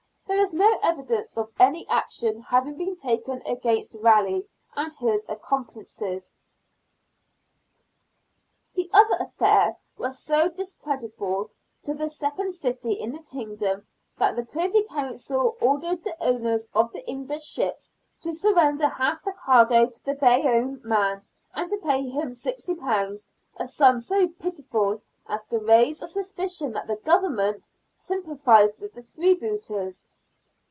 There 0.27 0.47
is 0.47 0.53
no 0.53 0.79
evidence 0.81 1.37
of 1.37 1.51
any 1.59 1.85
action 1.87 2.41
having 2.41 2.75
been 2.75 2.95
taken 2.95 3.41
against 3.45 3.93
Raleigh 3.93 4.47
and 4.75 4.91
his 4.93 5.23
accomplices. 5.29 6.35
The 8.73 8.89
other 8.93 9.17
affair 9.19 9.77
was 9.97 10.17
so 10.19 10.47
discreditable 10.49 11.51
to 11.83 11.93
the 11.93 12.09
second 12.09 12.53
city 12.53 12.93
in 12.93 13.11
the 13.11 13.21
kingdom 13.21 13.85
that 14.17 14.35
the 14.37 14.43
Privy 14.45 14.83
Council 14.83 15.57
ordered 15.61 16.03
the 16.03 16.15
owners 16.23 16.65
of 16.73 16.91
the 16.93 17.07
English 17.07 17.43
ships 17.45 17.93
to 18.21 18.33
surrender 18.33 18.87
half 18.87 19.21
the 19.23 19.33
cargo 19.33 19.85
to 19.89 20.03
the 20.05 20.15
Bayonne 20.15 20.81
man 20.83 21.23
and 21.53 21.69
to 21.69 21.77
pay 21.77 22.09
him 22.09 22.31
;^6o— 22.31 23.27
a 23.57 23.67
sum 23.67 23.99
so 23.99 24.27
pitiful 24.29 25.03
as 25.27 25.43
to 25.45 25.59
raise 25.59 26.01
a 26.01 26.07
suspicion 26.07 26.71
that 26.71 26.87
the 26.87 26.95
Government 26.97 27.69
sym 27.95 28.23
pathised 28.23 28.79
with 28.79 28.93
the 28.93 29.03
freebooters. 29.03 30.07